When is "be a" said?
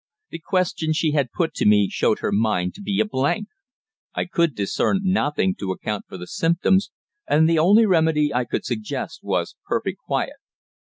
2.81-3.05